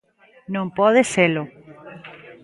[0.53, 1.43] Non pode selo.